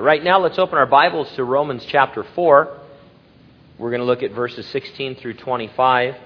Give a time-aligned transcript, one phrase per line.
[0.00, 2.78] Right now, let's open our Bibles to Romans chapter 4.
[3.78, 6.16] We're going to look at verses 16 through 25.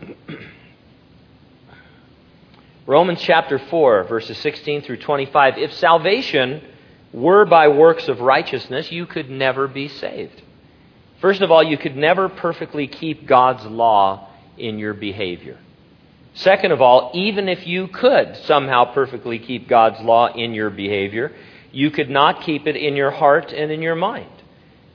[2.86, 5.58] Romans chapter 4, verses 16 through 25.
[5.58, 6.62] If salvation
[7.12, 10.42] were by works of righteousness, you could never be saved.
[11.20, 14.28] First of all, you could never perfectly keep God's law
[14.58, 15.58] in your behavior.
[16.34, 21.32] Second of all, even if you could somehow perfectly keep God's law in your behavior,
[21.70, 24.30] you could not keep it in your heart and in your mind.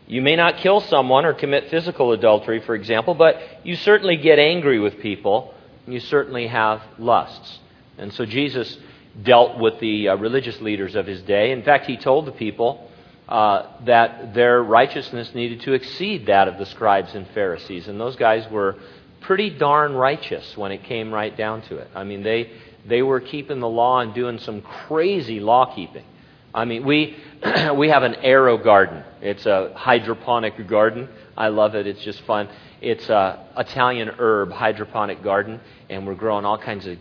[0.05, 4.39] You may not kill someone or commit physical adultery, for example, but you certainly get
[4.39, 5.53] angry with people,
[5.85, 7.59] and you certainly have lusts.
[7.97, 8.77] And so Jesus
[9.21, 11.51] dealt with the uh, religious leaders of his day.
[11.51, 12.89] In fact, he told the people
[13.27, 17.87] uh, that their righteousness needed to exceed that of the scribes and Pharisees.
[17.87, 18.77] And those guys were
[19.21, 21.89] pretty darn righteous when it came right down to it.
[21.95, 22.51] I mean, they,
[22.87, 26.05] they were keeping the law and doing some crazy law keeping.
[26.53, 27.17] I mean, we,
[27.75, 29.03] we have an AeroGarden.
[29.21, 31.09] It's a hydroponic garden.
[31.37, 31.87] I love it.
[31.87, 32.49] It's just fun.
[32.81, 36.97] It's a Italian herb hydroponic garden, and we're growing all kinds of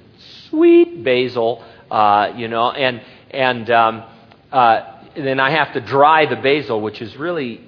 [0.49, 3.01] sweet basil, uh, you know, and
[3.31, 4.05] and um,
[4.51, 7.68] uh, then I have to dry the basil, which is really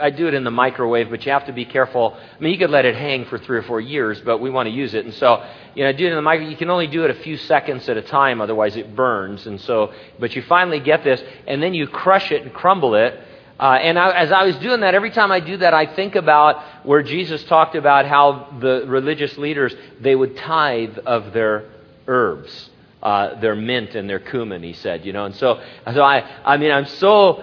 [0.00, 2.16] I do it in the microwave, but you have to be careful.
[2.16, 4.68] I mean, you could let it hang for three or four years, but we want
[4.68, 5.44] to use it, and so
[5.74, 6.50] you know, do it in the microwave.
[6.50, 9.46] You can only do it a few seconds at a time, otherwise it burns.
[9.46, 13.18] And so, but you finally get this, and then you crush it and crumble it.
[13.58, 16.14] Uh, and I, as I was doing that, every time I do that, I think
[16.14, 21.66] about where Jesus talked about how the religious leaders they would tithe of their
[22.06, 22.70] herbs
[23.02, 25.24] uh, their mint and their cumin, he said, you know.
[25.24, 25.60] And so,
[25.92, 27.42] so I, I mean, I'm so,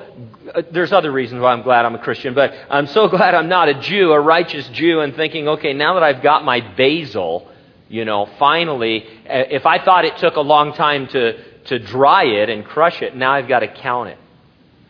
[0.72, 3.70] there's other reasons why I'm glad I'm a Christian, but I'm so glad I'm not
[3.70, 7.50] a Jew, a righteous Jew, and thinking, okay, now that I've got my basil,
[7.90, 12.26] you know, finally, uh, if I thought it took a long time to, to dry
[12.26, 14.18] it and crush it, now I've got to count it.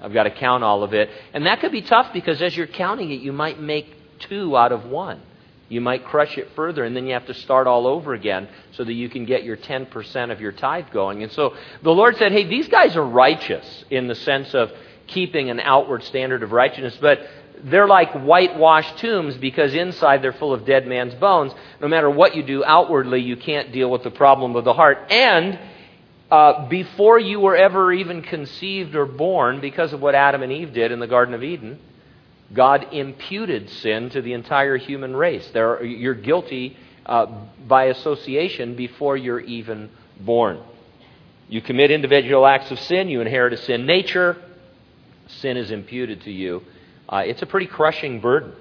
[0.02, 1.10] I've got to count all of it.
[1.34, 3.88] And that could be tough because as you're counting it, you might make
[4.20, 5.22] two out of one.
[5.70, 8.84] You might crush it further, and then you have to start all over again so
[8.84, 11.24] that you can get your 10% of your tithe going.
[11.24, 14.72] And so the Lord said, Hey, these guys are righteous in the sense of
[15.08, 17.28] keeping an outward standard of righteousness, but
[17.64, 21.54] they're like whitewashed tombs because inside they're full of dead man's bones.
[21.82, 25.00] No matter what you do outwardly, you can't deal with the problem of the heart.
[25.10, 25.60] And
[26.30, 30.74] uh, before you were ever even conceived or born, because of what Adam and Eve
[30.74, 31.80] did in the Garden of Eden,
[32.54, 35.50] God imputed sin to the entire human race.
[35.56, 37.26] Are, you're guilty uh,
[37.68, 40.62] by association before you're even born.
[41.50, 44.38] You commit individual acts of sin, you inherit a sin nature,
[45.28, 46.64] sin is imputed to you.
[47.08, 48.54] Uh, it's a pretty crushing burden.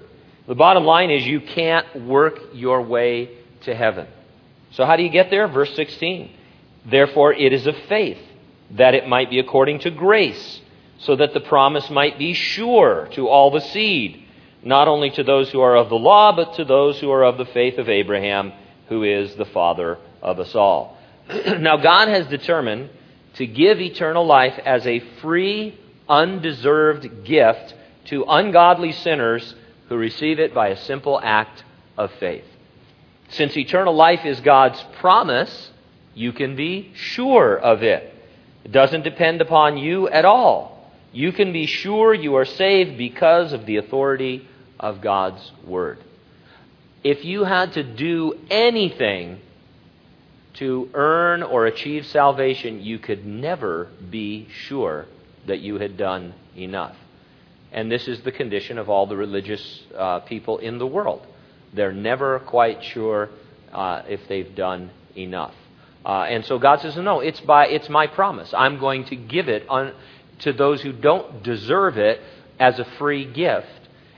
[0.47, 3.29] The bottom line is you can't work your way
[3.61, 4.07] to heaven.
[4.71, 5.47] So, how do you get there?
[5.47, 6.31] Verse 16.
[6.85, 8.19] Therefore, it is of faith,
[8.71, 10.61] that it might be according to grace
[10.99, 14.23] so that the promise might be sure to all the seed,
[14.63, 17.37] not only to those who are of the law, but to those who are of
[17.37, 18.51] the faith of Abraham,
[18.89, 20.97] who is the father of us all.
[21.59, 22.89] now, God has determined
[23.35, 25.77] to give eternal life as a free,
[26.09, 27.75] undeserved gift
[28.05, 29.55] to ungodly sinners
[29.89, 31.63] who receive it by a simple act
[31.97, 32.45] of faith.
[33.29, 35.71] Since eternal life is God's promise,
[36.15, 38.13] you can be sure of it.
[38.63, 40.76] It doesn't depend upon you at all
[41.11, 44.47] you can be sure you are saved because of the authority
[44.79, 45.99] of God's Word.
[47.03, 49.39] If you had to do anything
[50.55, 55.05] to earn or achieve salvation, you could never be sure
[55.45, 56.95] that you had done enough.
[57.71, 61.25] And this is the condition of all the religious uh, people in the world.
[61.73, 63.29] They're never quite sure
[63.71, 65.53] uh, if they've done enough.
[66.05, 68.53] Uh, and so God says, No, it's, by, it's my promise.
[68.53, 69.93] I'm going to give it on
[70.39, 72.21] to those who don't deserve it
[72.59, 73.67] as a free gift.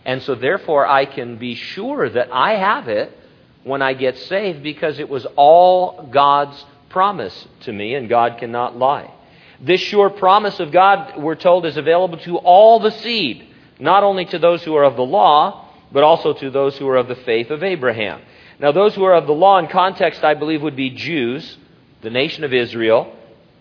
[0.06, 3.16] And so, therefore, I can be sure that I have it
[3.64, 8.78] when I get saved because it was all God's promise to me, and God cannot
[8.78, 9.14] lie.
[9.62, 13.48] This sure promise of God, we're told, is available to all the seed,
[13.80, 16.98] not only to those who are of the law, but also to those who are
[16.98, 18.22] of the faith of Abraham.
[18.60, 21.58] Now, those who are of the law in context, I believe, would be Jews,
[22.02, 23.16] the nation of Israel,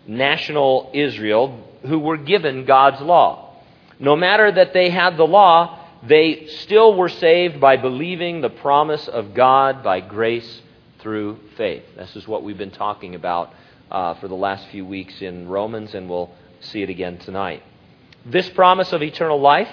[0.08, 3.54] national Israel, who were given God's law.
[4.00, 9.06] No matter that they had the law, they still were saved by believing the promise
[9.06, 10.62] of God by grace
[11.00, 11.84] through faith.
[11.96, 13.52] This is what we've been talking about
[13.90, 16.30] uh, for the last few weeks in Romans, and we'll
[16.60, 17.62] see it again tonight.
[18.24, 19.68] This promise of eternal life,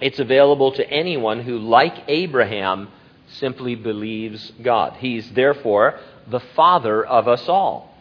[0.00, 2.88] it's available to anyone who, like Abraham,
[3.28, 4.94] simply believes God.
[4.98, 7.93] He's therefore the father of us all.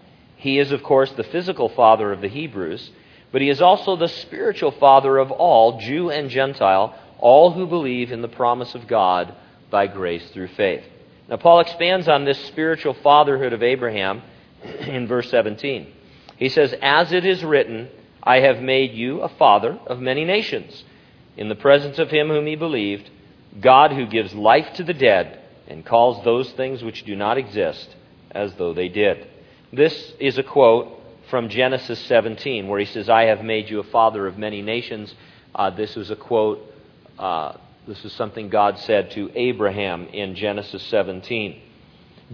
[0.43, 2.91] He is, of course, the physical father of the Hebrews,
[3.31, 8.11] but he is also the spiritual father of all, Jew and Gentile, all who believe
[8.11, 9.33] in the promise of God
[9.71, 10.83] by grace through faith.
[11.29, 14.21] Now, Paul expands on this spiritual fatherhood of Abraham
[14.81, 15.87] in verse 17.
[16.35, 17.87] He says, As it is written,
[18.21, 20.83] I have made you a father of many nations,
[21.37, 23.09] in the presence of him whom he believed,
[23.61, 25.39] God who gives life to the dead
[25.69, 27.95] and calls those things which do not exist
[28.31, 29.29] as though they did.
[29.73, 33.83] This is a quote from Genesis 17, where he says, I have made you a
[33.83, 35.11] father of many nations.
[35.55, 36.61] Uh, this was a quote,
[37.17, 37.53] uh,
[37.87, 41.59] this is something God said to Abraham in Genesis 17.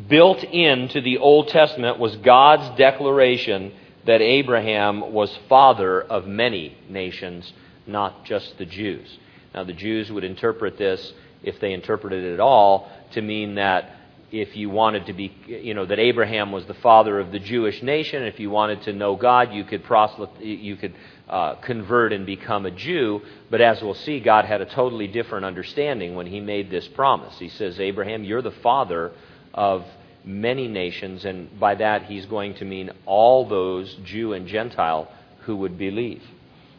[0.10, 3.72] Built into the Old Testament was God's declaration
[4.06, 7.54] that Abraham was father of many nations,
[7.88, 9.18] not just the Jews.
[9.56, 13.96] Now, the Jews would interpret this, if they interpreted it at all, to mean that
[14.32, 17.82] if you wanted to be, you know, that Abraham was the father of the Jewish
[17.82, 20.94] nation, if you wanted to know God, you could proselyte, you could
[21.28, 23.22] uh, convert and become a Jew.
[23.50, 27.38] But as we'll see, God had a totally different understanding when He made this promise.
[27.40, 29.12] He says, Abraham, you're the father
[29.54, 29.86] of
[30.24, 35.12] many nations, and by that He's going to mean all those Jew and Gentile
[35.42, 36.24] who would believe.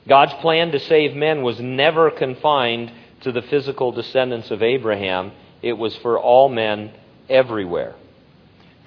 [0.09, 2.93] God's plan to save men was never confined
[3.23, 5.33] to the physical descendants of Abraham.
[5.63, 6.93] It was for all men
[7.31, 7.95] everywhere.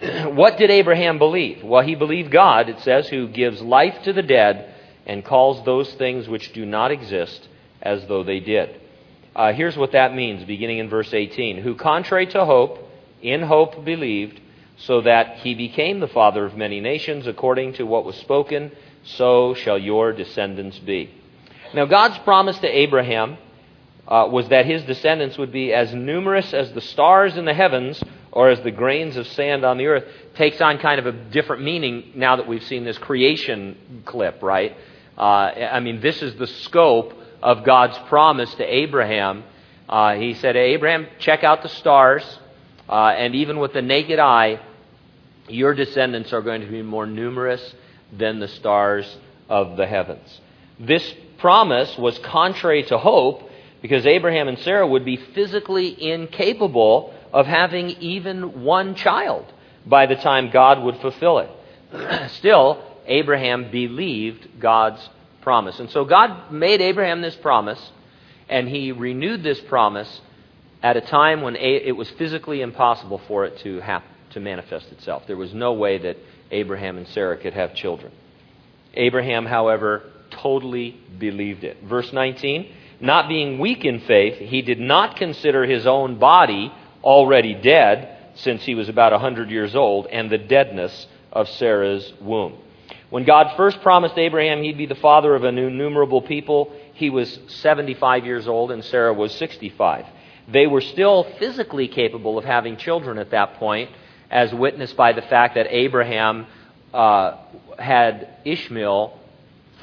[0.25, 1.63] what did Abraham believe?
[1.63, 4.73] Well, he believed God, it says, who gives life to the dead
[5.05, 7.47] and calls those things which do not exist
[7.81, 8.81] as though they did.
[9.35, 11.57] Uh, here's what that means, beginning in verse 18.
[11.57, 12.79] Who, contrary to hope,
[13.21, 14.39] in hope believed,
[14.77, 18.71] so that he became the father of many nations, according to what was spoken,
[19.03, 21.09] so shall your descendants be.
[21.73, 23.37] Now, God's promise to Abraham
[24.07, 28.01] uh, was that his descendants would be as numerous as the stars in the heavens
[28.33, 30.03] or as the grains of sand on the earth
[30.35, 34.75] takes on kind of a different meaning now that we've seen this creation clip, right?
[35.15, 37.13] Uh, I mean, this is the scope
[37.43, 39.43] of God's promise to Abraham.
[39.87, 42.23] Uh, he said, Abraham, check out the stars,
[42.89, 44.59] uh, and even with the naked eye,
[45.47, 47.75] your descendants are going to be more numerous
[48.11, 50.41] than the stars of the heavens.
[50.79, 53.47] This promise was contrary to hope
[53.83, 59.51] because Abraham and Sarah would be physically incapable of having even one child
[59.85, 61.49] by the time God would fulfill it.
[62.33, 65.09] Still, Abraham believed God's
[65.41, 65.79] promise.
[65.79, 67.91] And so God made Abraham this promise,
[68.47, 70.21] and he renewed this promise
[70.81, 75.23] at a time when it was physically impossible for it to happen, to manifest itself.
[75.27, 76.17] There was no way that
[76.51, 78.11] Abraham and Sarah could have children.
[78.93, 81.77] Abraham, however, totally believed it.
[81.83, 86.71] Verse 19, not being weak in faith, he did not consider his own body
[87.03, 92.13] already dead since he was about a 100 years old, and the deadness of Sarah's
[92.19, 92.57] womb.
[93.09, 97.39] When God first promised Abraham he'd be the father of an innumerable people, he was
[97.47, 100.05] 75 years old and Sarah was 65.
[100.51, 103.91] They were still physically capable of having children at that point,
[104.31, 106.47] as witnessed by the fact that Abraham
[106.93, 107.37] uh,
[107.77, 109.19] had Ishmael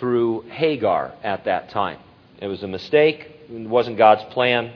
[0.00, 1.99] through Hagar at that time.
[2.40, 4.73] It was a mistake, it wasn't God's plan,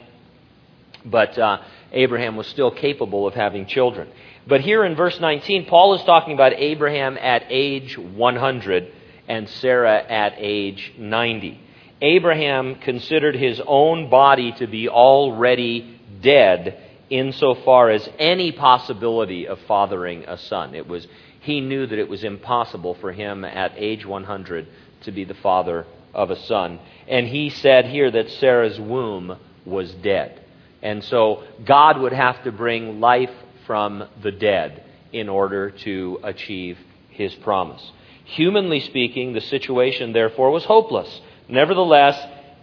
[1.04, 1.58] but uh,
[1.94, 4.08] Abraham was still capable of having children.
[4.46, 8.92] But here in verse 19, Paul is talking about Abraham at age 100
[9.28, 11.60] and Sarah at age 90.
[12.02, 20.24] Abraham considered his own body to be already dead insofar as any possibility of fathering
[20.24, 20.74] a son.
[20.74, 21.06] It was,
[21.40, 24.66] he knew that it was impossible for him at age 100
[25.02, 26.80] to be the father of a son.
[27.08, 30.43] And he said here that Sarah's womb was dead.
[30.84, 33.30] And so God would have to bring life
[33.66, 37.92] from the dead in order to achieve his promise.
[38.24, 41.20] Humanly speaking, the situation therefore was hopeless.
[41.48, 42.18] Nevertheless,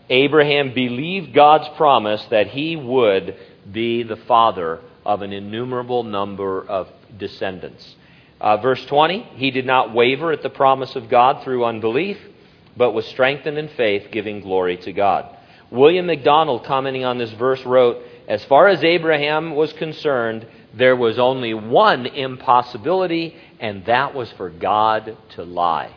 [0.09, 3.35] Abraham believed God's promise that he would
[3.71, 7.95] be the father of an innumerable number of descendants.
[8.39, 12.17] Uh, verse 20, he did not waver at the promise of God through unbelief,
[12.77, 15.37] but was strengthened in faith, giving glory to God.
[15.69, 21.19] William MacDonald, commenting on this verse, wrote, as far as Abraham was concerned, there was
[21.19, 25.93] only one impossibility, and that was for God to lie.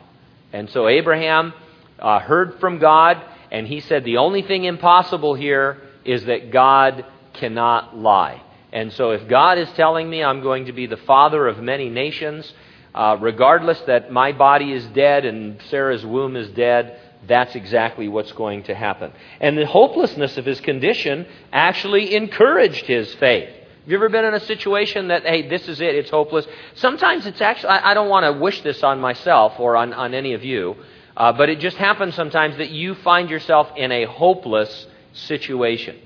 [0.53, 1.55] And so Abraham
[1.97, 3.23] uh, heard from God,
[3.53, 8.43] and he said, The only thing impossible here is that God cannot lie.
[8.73, 11.89] And so if God is telling me I'm going to be the father of many
[11.89, 12.53] nations,
[12.97, 18.33] uh, regardless that my body is dead and Sarah's womb is dead, that's exactly what's
[18.33, 19.13] going to happen.
[19.41, 24.33] And the hopelessness of his condition actually encouraged his faith Have you ever been in
[24.33, 26.47] a situation that, hey, this is it, it's hopeless?
[26.75, 30.15] Sometimes it's actually, I, I don't want to wish this on myself or on, on
[30.15, 30.77] any of you,
[31.15, 35.99] uh, but it just happens sometimes that you find yourself in a hopeless situation.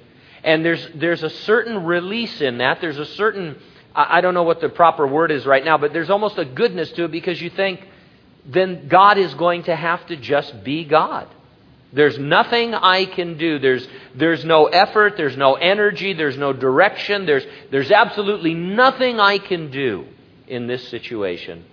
[0.43, 2.81] And there's, there's a certain release in that.
[2.81, 3.57] There's a certain,
[3.95, 6.45] I, I don't know what the proper word is right now, but there's almost a
[6.45, 7.87] goodness to it because you think,
[8.49, 11.28] then God is going to have to just be God.
[11.93, 13.59] There's nothing I can do.
[13.59, 15.17] There's, there's no effort.
[15.17, 16.12] There's no energy.
[16.12, 17.25] There's no direction.
[17.25, 20.07] There's, there's absolutely nothing I can do
[20.47, 21.64] in this situation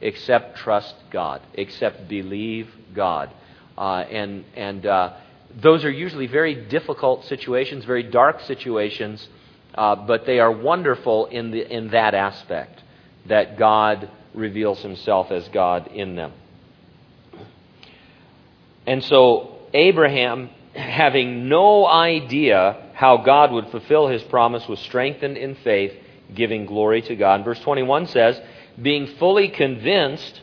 [0.00, 3.30] except trust God, except believe God.
[3.76, 5.14] Uh, and and uh,
[5.54, 9.26] those are usually very difficult situations, very dark situations,
[9.74, 12.82] uh, but they are wonderful in, the, in that aspect
[13.26, 16.32] that God reveals himself as God in them.
[18.86, 25.54] And so Abraham, having no idea how God would fulfill his promise, was strengthened in
[25.56, 25.92] faith,
[26.34, 27.44] giving glory to God.
[27.44, 28.40] Verse 21 says,
[28.80, 30.40] being fully convinced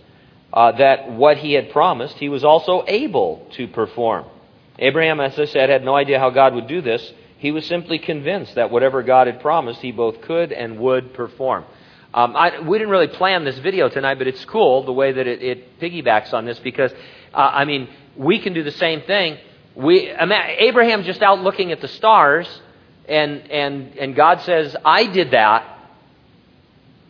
[0.54, 4.26] uh, that what he had promised, he was also able to perform.
[4.80, 7.14] Abraham, as I said, had no idea how God would do this.
[7.40, 11.66] He was simply convinced that whatever God had promised, he both could and would perform.
[12.14, 15.28] Um, I, we didn't really plan this video tonight, but it's cool the way that
[15.28, 16.92] it, it piggybacks on this because,
[17.34, 19.38] uh, I mean, we can do the same thing.
[19.76, 22.48] We, Abraham's just out looking at the stars,
[23.08, 25.78] and, and, and God says, I did that.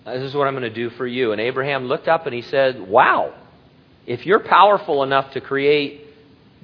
[0.06, 1.32] This is what I'm going to do for you.
[1.32, 3.34] And Abraham looked up and he said, Wow,
[4.06, 6.06] if you're powerful enough to create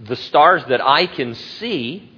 [0.02, 2.10] the stars that I can see,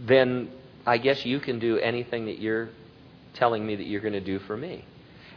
[0.00, 0.50] then
[0.84, 2.70] I guess you can do anything that you're
[3.34, 4.84] telling me that you're going to do for me.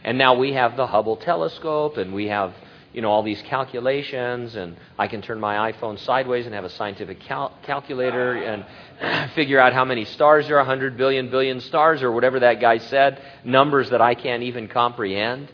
[0.04, 2.54] And now we have the Hubble telescope and we have
[2.92, 6.70] you know all these calculations and I can turn my iPhone sideways and have a
[6.70, 12.02] scientific cal- calculator and figure out how many stars there are 100 billion billion stars
[12.02, 15.52] or whatever that guy said numbers that I can't even comprehend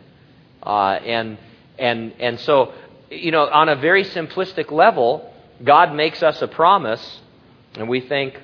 [0.62, 1.38] uh, and
[1.76, 2.72] and and so
[3.14, 5.32] you know, on a very simplistic level,
[5.62, 7.20] God makes us a promise,
[7.74, 8.40] and we think,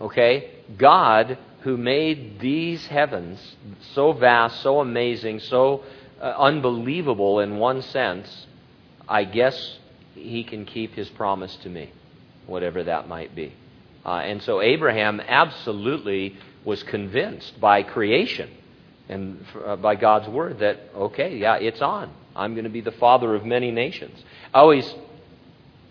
[0.00, 3.56] okay, God who made these heavens
[3.94, 5.84] so vast, so amazing, so
[6.20, 8.46] uh, unbelievable in one sense,
[9.08, 9.78] I guess
[10.14, 11.92] he can keep his promise to me,
[12.46, 13.52] whatever that might be.
[14.04, 18.50] Uh, and so Abraham absolutely was convinced by creation
[19.08, 22.12] and uh, by God's word that, okay, yeah, it's on.
[22.34, 24.22] I'm going to be the father of many nations.
[24.54, 24.94] I always,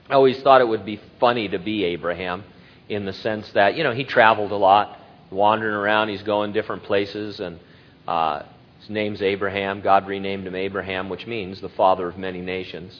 [0.09, 2.43] I always thought it would be funny to be Abraham
[2.89, 4.97] in the sense that, you know, he traveled a lot,
[5.31, 7.59] wandering around, he's going different places, and
[8.07, 8.43] uh,
[8.79, 9.81] his name's Abraham.
[9.81, 12.99] God renamed him Abraham, which means the father of many nations.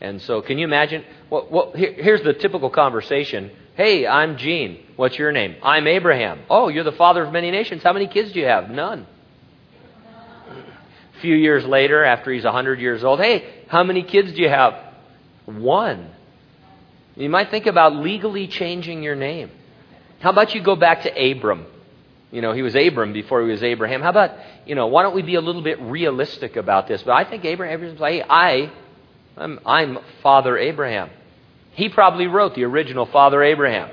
[0.00, 1.04] And so, can you imagine?
[1.30, 3.50] Well, well here, here's the typical conversation.
[3.74, 4.84] Hey, I'm Gene.
[4.96, 5.56] What's your name?
[5.62, 6.40] I'm Abraham.
[6.48, 7.82] Oh, you're the father of many nations.
[7.82, 8.70] How many kids do you have?
[8.70, 9.06] None
[11.16, 14.48] A few years later, after he's 100 years old, hey, how many kids do you
[14.48, 14.74] have?
[15.46, 16.10] One.
[17.16, 19.50] You might think about legally changing your name.
[20.24, 21.66] How about you go back to Abram?
[22.30, 24.00] You know, he was Abram before he was Abraham.
[24.00, 24.30] How about,
[24.64, 27.02] you know, why don't we be a little bit realistic about this?
[27.02, 28.72] But I think Abraham, Abraham's like, hey, I,
[29.36, 31.10] I'm, I'm Father Abraham.
[31.72, 33.90] He probably wrote the original Father Abraham.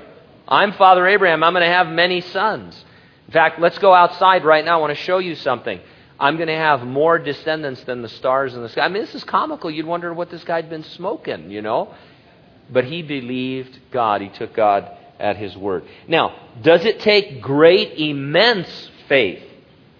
[0.48, 1.44] I'm Father Abraham.
[1.44, 2.82] I'm going to have many sons.
[3.26, 4.78] In fact, let's go outside right now.
[4.78, 5.80] I want to show you something.
[6.18, 8.86] I'm going to have more descendants than the stars in the sky.
[8.86, 9.70] I mean, this is comical.
[9.70, 11.94] You'd wonder what this guy'd been smoking, you know?
[12.70, 14.22] But he believed God.
[14.22, 15.84] He took God at his word.
[16.08, 19.42] Now, does it take great, immense faith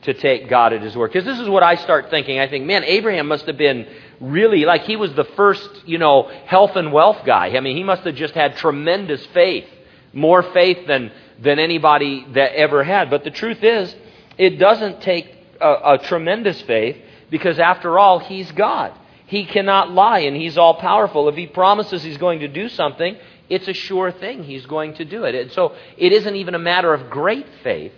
[0.02, 1.12] to take God at his word?
[1.12, 2.38] Because this is what I start thinking.
[2.38, 3.86] I think, man, Abraham must have been
[4.20, 7.48] really like he was the first, you know, health and wealth guy.
[7.48, 9.66] I mean, he must have just had tremendous faith,
[10.12, 13.10] more faith than than anybody that ever had.
[13.10, 13.94] But the truth is,
[14.38, 16.96] it doesn't take a, a tremendous faith
[17.30, 18.92] because, after all, He's God.
[19.26, 21.28] He cannot lie and He's all powerful.
[21.28, 23.16] If He promises He's going to do something,
[23.52, 25.34] it's a sure thing He's going to do it.
[25.34, 27.92] And so it isn't even a matter of great faith.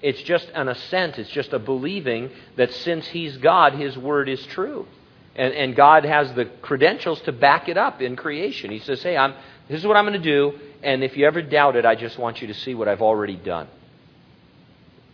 [0.00, 1.18] It's just an assent.
[1.18, 4.86] It's just a believing that since He's God, His word is true.
[5.36, 8.70] And, and God has the credentials to back it up in creation.
[8.70, 9.34] He says, Hey, I'm,
[9.68, 10.58] this is what I'm going to do.
[10.82, 13.36] And if you ever doubt it, I just want you to see what I've already
[13.36, 13.68] done.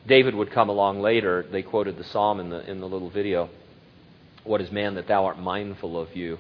[0.07, 1.45] David would come along later.
[1.51, 3.51] They quoted the psalm in the, in the little video.
[4.45, 6.39] What is man that thou art mindful of you,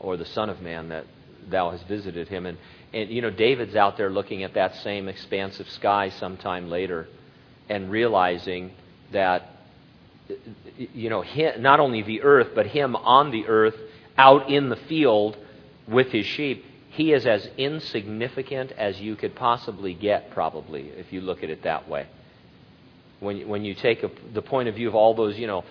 [0.00, 1.04] or the Son of Man that
[1.50, 2.46] thou hast visited him?
[2.46, 2.58] And,
[2.92, 7.08] and you know, David's out there looking at that same expansive sky sometime later
[7.68, 8.72] and realizing
[9.12, 9.48] that,
[10.76, 13.76] you know, him, not only the earth, but him on the earth,
[14.16, 15.36] out in the field
[15.88, 21.20] with his sheep, he is as insignificant as you could possibly get, probably, if you
[21.20, 22.06] look at it that way.
[23.22, 25.64] when, when you take a, the point of view of all those, you know,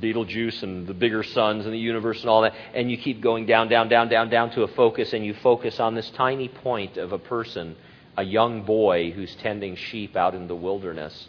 [0.00, 3.46] Betelgeuse and the bigger suns and the universe and all that, and you keep going
[3.46, 6.96] down, down, down, down, down to a focus, and you focus on this tiny point
[6.96, 7.76] of a person,
[8.16, 11.28] a young boy who's tending sheep out in the wilderness.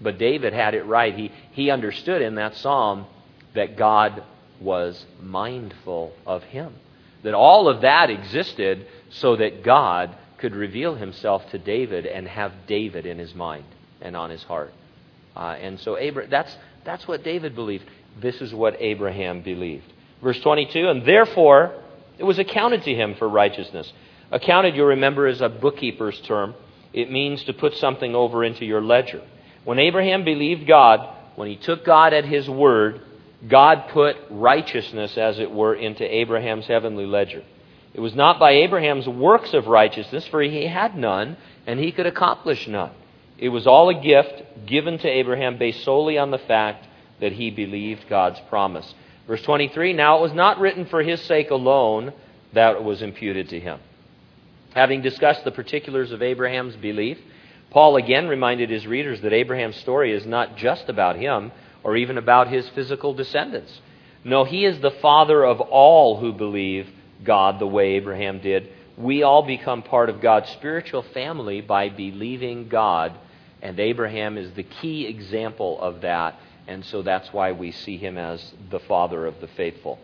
[0.00, 1.14] But David had it right.
[1.14, 3.06] He, he understood in that psalm
[3.54, 4.22] that God
[4.60, 6.74] was mindful of him.
[7.22, 12.52] That all of that existed so that God could reveal himself to David and have
[12.66, 13.64] David in his mind
[14.00, 14.72] and on his heart.
[15.36, 17.84] Uh, and so Abra- that's, that's what David believed.
[18.20, 19.92] This is what Abraham believed.
[20.22, 21.74] Verse 22 And therefore
[22.18, 23.92] it was accounted to him for righteousness.
[24.30, 26.54] Accounted, you'll remember, is a bookkeeper's term.
[26.92, 29.22] It means to put something over into your ledger.
[29.64, 33.00] When Abraham believed God, when he took God at his word,
[33.48, 37.42] God put righteousness, as it were, into Abraham's heavenly ledger.
[37.94, 42.06] It was not by Abraham's works of righteousness, for he had none, and he could
[42.06, 42.92] accomplish none.
[43.40, 46.86] It was all a gift given to Abraham based solely on the fact
[47.20, 48.94] that he believed God's promise.
[49.26, 52.12] Verse 23 Now it was not written for his sake alone
[52.52, 53.80] that it was imputed to him.
[54.74, 57.18] Having discussed the particulars of Abraham's belief,
[57.70, 61.50] Paul again reminded his readers that Abraham's story is not just about him
[61.82, 63.80] or even about his physical descendants.
[64.22, 66.88] No, he is the father of all who believe
[67.24, 68.68] God the way Abraham did.
[68.98, 73.18] We all become part of God's spiritual family by believing God
[73.62, 76.38] and Abraham is the key example of that.
[76.66, 79.98] And so that's why we see him as the father of the faithful.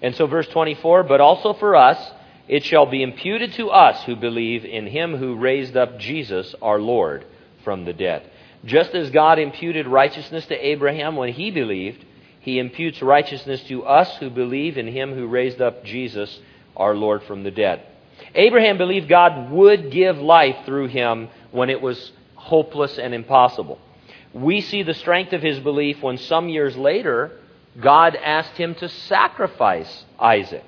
[0.00, 2.12] And so, verse 24, but also for us,
[2.48, 6.80] it shall be imputed to us who believe in him who raised up Jesus, our
[6.80, 7.24] Lord,
[7.64, 8.28] from the dead.
[8.64, 12.04] Just as God imputed righteousness to Abraham when he believed,
[12.40, 16.40] he imputes righteousness to us who believe in him who raised up Jesus,
[16.76, 17.82] our Lord, from the dead.
[18.34, 23.78] Abraham believed God would give life through him when it was hopeless and impossible.
[24.32, 27.38] We see the strength of his belief when some years later,
[27.80, 30.64] God asked him to sacrifice Isaac.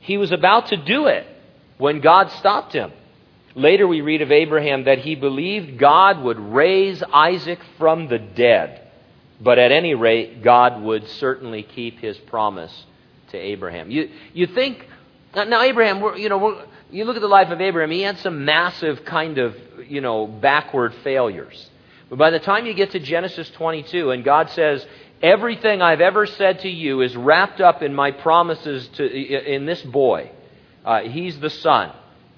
[0.00, 1.26] He was about to do it
[1.78, 2.92] when God stopped him.
[3.54, 8.82] Later, we read of Abraham that he believed God would raise Isaac from the dead.
[9.40, 12.84] But at any rate, God would certainly keep his promise
[13.30, 13.90] to Abraham.
[13.90, 14.86] You, you think,
[15.34, 19.04] now, Abraham, you know, you look at the life of Abraham, he had some massive
[19.04, 19.56] kind of,
[19.88, 21.70] you know, backward failures.
[22.08, 24.86] But by the time you get to Genesis 22 and God says,
[25.22, 29.82] everything I've ever said to you is wrapped up in my promises to, in this
[29.82, 30.30] boy.
[30.84, 31.92] Uh, he's the son,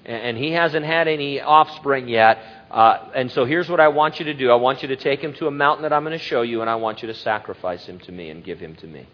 [0.05, 2.39] and he hasn't had any offspring yet.
[2.71, 5.21] Uh, and so here's what I want you to do I want you to take
[5.21, 7.13] him to a mountain that I'm going to show you, and I want you to
[7.13, 9.07] sacrifice him to me and give him to me.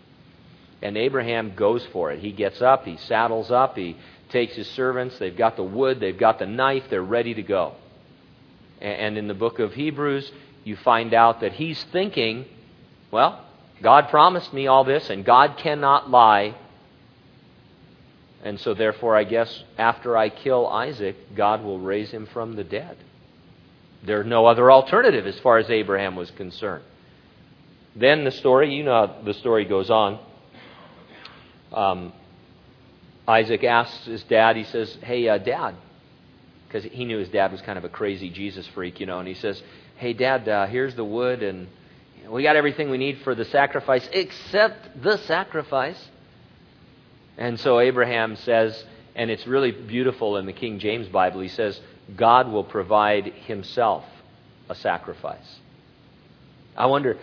[0.81, 2.19] And Abraham goes for it.
[2.19, 3.97] He gets up, he saddles up, he
[4.29, 5.17] takes his servants.
[5.19, 7.75] They've got the wood, they've got the knife, they're ready to go.
[8.81, 10.31] And in the book of Hebrews,
[10.63, 12.45] you find out that he's thinking,
[13.11, 13.45] well,
[13.81, 16.55] God promised me all this, and God cannot lie.
[18.43, 22.63] And so, therefore, I guess after I kill Isaac, God will raise him from the
[22.63, 22.97] dead.
[24.03, 26.83] There's no other alternative as far as Abraham was concerned.
[27.95, 30.19] Then the story, you know, the story goes on.
[31.73, 32.13] Um,
[33.27, 35.75] Isaac asks his dad, he says, Hey, uh, dad,
[36.67, 39.27] because he knew his dad was kind of a crazy Jesus freak, you know, and
[39.27, 39.61] he says,
[39.97, 41.67] Hey, dad, uh, here's the wood, and
[42.29, 46.09] we got everything we need for the sacrifice except the sacrifice.
[47.37, 48.83] And so Abraham says,
[49.15, 51.79] and it's really beautiful in the King James Bible, he says,
[52.15, 54.05] God will provide himself
[54.69, 55.59] a sacrifice.
[56.75, 57.17] I wonder,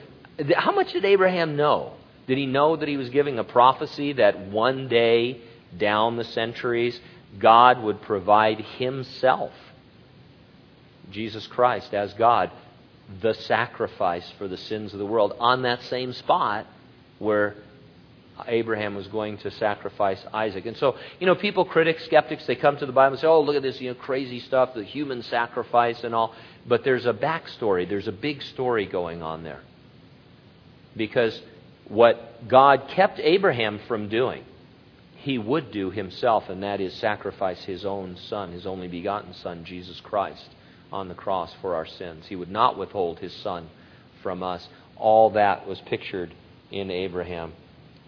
[0.55, 1.93] how much did Abraham know?
[2.27, 5.41] Did he know that he was giving a prophecy that one day
[5.77, 6.99] down the centuries,
[7.39, 9.53] God would provide Himself,
[11.11, 12.51] Jesus Christ as God,
[13.21, 16.67] the sacrifice for the sins of the world, on that same spot
[17.19, 17.55] where
[18.47, 20.67] Abraham was going to sacrifice Isaac.
[20.67, 23.41] And so, you know, people, critics, skeptics, they come to the Bible and say, oh,
[23.43, 26.35] look at this, you know, crazy stuff, the human sacrifice and all.
[26.67, 29.61] But there's a backstory, there's a big story going on there.
[30.97, 31.41] Because
[31.89, 34.45] what God kept Abraham from doing
[35.23, 39.65] he would do himself, and that is sacrifice his own son, his only begotten son,
[39.65, 40.49] Jesus Christ,
[40.93, 42.27] on the cross for our sins.
[42.27, 43.69] He would not withhold his son
[44.21, 44.69] from us.
[44.97, 46.35] All that was pictured
[46.73, 47.53] in Abraham.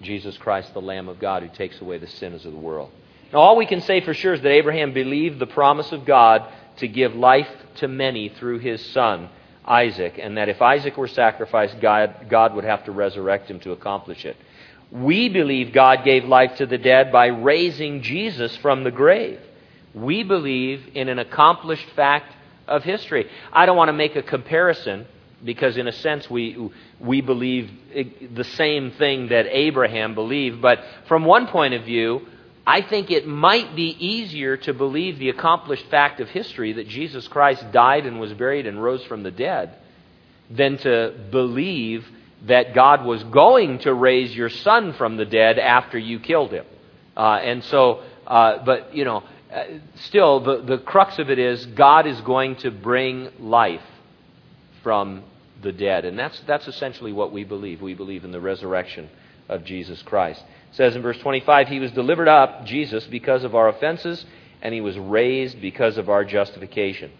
[0.03, 2.91] Jesus Christ, the Lamb of God, who takes away the sins of the world.
[3.33, 6.45] Now, all we can say for sure is that Abraham believed the promise of God
[6.79, 9.29] to give life to many through his son,
[9.65, 13.71] Isaac, and that if Isaac were sacrificed, God, God would have to resurrect him to
[13.71, 14.37] accomplish it.
[14.91, 19.41] We believe God gave life to the dead by raising Jesus from the grave.
[19.93, 22.33] We believe in an accomplished fact
[22.67, 23.29] of history.
[23.53, 25.07] I don't want to make a comparison,
[25.45, 27.71] because in a sense we we believe
[28.35, 32.27] the same thing that Abraham believed but from one point of view
[32.67, 37.29] I think it might be easier to believe the accomplished fact of history that Jesus
[37.29, 39.75] Christ died and was buried and rose from the dead
[40.51, 42.07] than to believe
[42.45, 46.67] that God was going to raise your son from the dead after you killed him.
[47.17, 49.65] Uh, and so, uh, but, you know, uh,
[50.07, 53.83] still, the, the crux of it is God is going to bring life
[54.83, 55.23] from
[55.63, 56.05] the dead.
[56.05, 57.81] And that's, that's essentially what we believe.
[57.81, 59.09] We believe in the resurrection
[59.49, 60.43] of Jesus Christ.
[60.71, 64.25] It says in verse 25, He was delivered up, Jesus, because of our offenses,
[64.61, 67.11] and He was raised because of our justification.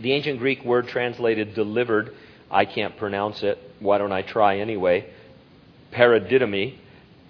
[0.00, 2.14] The ancient Greek word translated delivered,
[2.54, 3.58] I can't pronounce it.
[3.80, 5.10] Why don't I try anyway?
[5.92, 6.78] Paradidomi.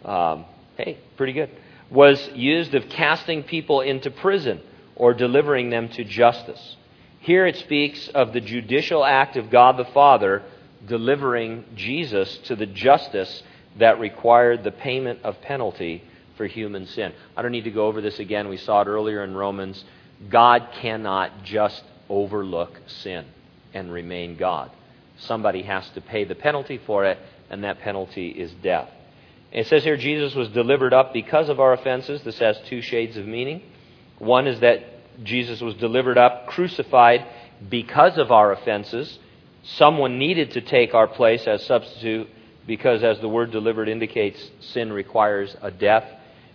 [0.04, 0.44] Um,
[0.76, 1.48] hey, pretty good.
[1.90, 4.60] Was used of casting people into prison
[4.94, 6.76] or delivering them to justice.
[7.20, 10.42] Here it speaks of the judicial act of God the Father
[10.86, 13.42] delivering Jesus to the justice
[13.78, 16.04] that required the payment of penalty
[16.36, 17.14] for human sin.
[17.34, 18.50] I don't need to go over this again.
[18.50, 19.82] We saw it earlier in Romans.
[20.28, 23.24] God cannot just overlook sin
[23.72, 24.70] and remain God.
[25.18, 27.18] Somebody has to pay the penalty for it,
[27.50, 28.88] and that penalty is death.
[29.52, 32.22] It says here Jesus was delivered up because of our offenses.
[32.24, 33.62] This has two shades of meaning.
[34.18, 34.80] One is that
[35.22, 37.24] Jesus was delivered up, crucified
[37.68, 39.18] because of our offenses.
[39.62, 42.28] Someone needed to take our place as substitute
[42.66, 46.04] because, as the word delivered indicates, sin requires a death.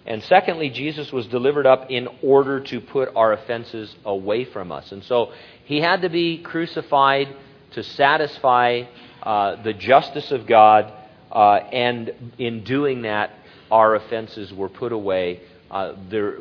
[0.05, 4.91] And secondly, Jesus was delivered up in order to put our offenses away from us.
[4.91, 5.31] And so
[5.65, 7.27] he had to be crucified
[7.71, 8.83] to satisfy
[9.23, 10.91] uh, the justice of God,
[11.31, 13.31] uh, and in doing that,
[13.69, 15.41] our offenses were put away.
[15.69, 16.37] Uh, there,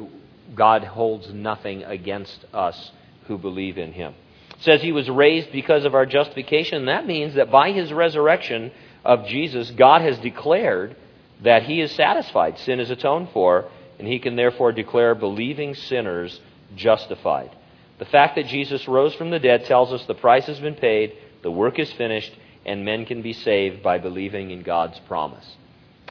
[0.55, 2.93] God holds nothing against us
[3.27, 4.15] who believe in him.
[4.51, 6.87] It says he was raised because of our justification.
[6.87, 8.73] That means that by his resurrection
[9.05, 10.97] of Jesus, God has declared
[11.43, 12.59] that he is satisfied.
[12.59, 16.41] Sin is atoned for, and he can therefore declare believing sinners
[16.75, 17.51] justified.
[17.99, 21.15] The fact that Jesus rose from the dead tells us the price has been paid,
[21.43, 22.33] the work is finished,
[22.65, 25.57] and men can be saved by believing in God's promise.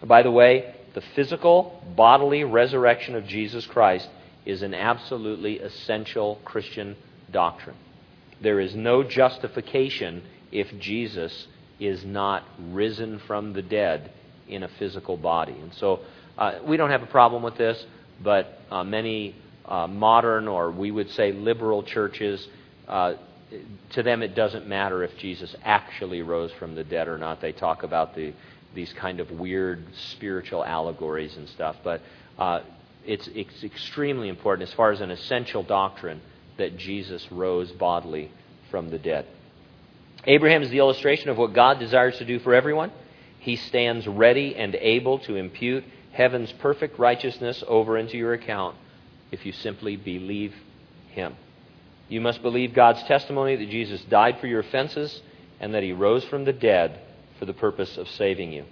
[0.03, 4.09] By the way, the physical, bodily resurrection of Jesus Christ
[4.45, 6.95] is an absolutely essential Christian
[7.31, 7.75] doctrine.
[8.41, 11.47] There is no justification if Jesus
[11.79, 14.11] is not risen from the dead
[14.47, 15.53] in a physical body.
[15.53, 15.99] And so
[16.37, 17.83] uh, we don't have a problem with this,
[18.23, 19.35] but uh, many
[19.67, 22.47] uh, modern or we would say liberal churches,
[22.87, 23.13] uh,
[23.91, 27.41] to them it doesn't matter if Jesus actually rose from the dead or not.
[27.41, 28.33] They talk about the,
[28.73, 31.75] these kind of weird spiritual allegories and stuff.
[31.83, 32.01] But
[32.37, 32.61] uh,
[33.05, 36.21] it's, it's extremely important as far as an essential doctrine
[36.57, 38.31] that Jesus rose bodily
[38.69, 39.25] from the dead.
[40.25, 42.91] Abraham is the illustration of what God desires to do for everyone.
[43.39, 48.75] He stands ready and able to impute heaven's perfect righteousness over into your account
[49.31, 50.53] if you simply believe
[51.09, 51.35] Him.
[52.09, 55.21] You must believe God's testimony that Jesus died for your offenses
[55.59, 56.99] and that He rose from the dead
[57.39, 58.65] for the purpose of saving you.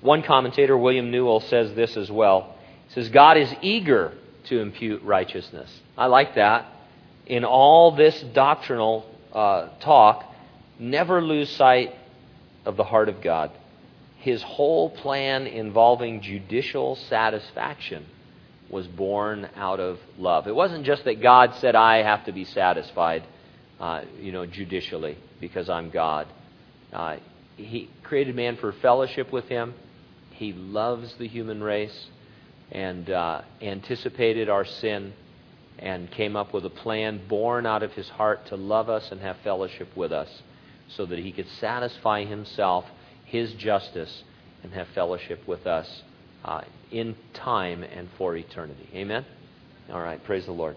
[0.00, 2.56] One commentator, William Newell, says this as well.
[2.88, 4.12] He says, God is eager
[4.44, 5.70] to impute righteousness.
[5.96, 6.66] I like that.
[7.26, 10.24] In all this doctrinal uh, talk,
[10.78, 11.94] never lose sight
[12.64, 13.52] of the heart of God.
[14.18, 18.06] His whole plan involving judicial satisfaction
[18.72, 20.48] was born out of love.
[20.48, 23.22] It wasn't just that God said, I have to be satisfied,
[23.78, 26.26] uh, you know, judicially because I'm God.
[26.90, 27.16] Uh,
[27.56, 29.74] he created man for fellowship with him.
[30.30, 32.06] He loves the human race
[32.72, 35.12] and uh, anticipated our sin
[35.78, 39.20] and came up with a plan born out of his heart to love us and
[39.20, 40.42] have fellowship with us
[40.96, 42.86] so that he could satisfy himself,
[43.26, 44.24] his justice,
[44.62, 46.02] and have fellowship with us
[46.44, 48.88] uh, in time and for eternity.
[48.94, 49.24] Amen?
[49.90, 50.22] All right.
[50.24, 50.76] Praise the Lord.